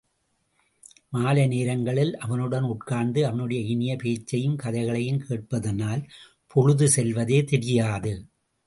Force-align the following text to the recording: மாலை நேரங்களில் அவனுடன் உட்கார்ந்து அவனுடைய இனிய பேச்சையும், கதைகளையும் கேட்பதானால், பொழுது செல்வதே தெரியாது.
மாலை 1.09 1.47
நேரங்களில் 1.47 2.17
அவனுடன் 2.17 2.63
உட்கார்ந்து 2.63 3.27
அவனுடைய 3.27 3.61
இனிய 3.61 3.95
பேச்சையும், 3.95 4.55
கதைகளையும் 4.55 5.23
கேட்பதானால், 5.29 6.03
பொழுது 6.47 6.89
செல்வதே 6.89 7.43
தெரியாது. 7.43 8.13